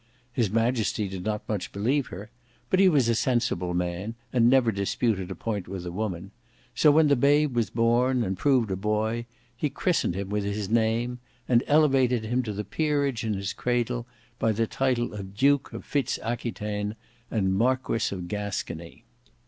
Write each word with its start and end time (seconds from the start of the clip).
His 0.33 0.49
majesty 0.49 1.07
did 1.07 1.23
not 1.23 1.47
much 1.47 1.71
believe 1.71 2.07
her; 2.07 2.31
but 2.71 2.79
he 2.79 2.89
was 2.89 3.07
a 3.07 3.13
sensible 3.13 3.75
man, 3.75 4.15
and 4.33 4.49
never 4.49 4.71
disputed 4.71 5.29
a 5.29 5.35
point 5.35 5.67
with 5.67 5.85
a 5.85 5.91
woman; 5.91 6.31
so 6.73 6.89
when 6.89 7.07
the 7.07 7.15
babe 7.15 7.55
was 7.55 7.69
born, 7.69 8.23
and 8.23 8.35
proved 8.35 8.71
a 8.71 8.75
boy, 8.75 9.27
he 9.55 9.69
christened 9.69 10.15
him 10.15 10.29
with 10.31 10.43
his 10.43 10.69
name; 10.71 11.19
and 11.47 11.63
elevated 11.67 12.25
him 12.25 12.41
to 12.41 12.51
the 12.51 12.63
peerage 12.65 13.23
in 13.23 13.35
his 13.35 13.53
cradle 13.53 14.07
by 14.39 14.51
the 14.51 14.65
title 14.65 15.13
of 15.13 15.37
Duke 15.37 15.71
of 15.71 15.85
Fitz 15.85 16.17
Aquitaine 16.23 16.95
and 17.29 17.53
Marquis 17.53 18.11
of 18.11 18.27
Gascony. 18.27 19.03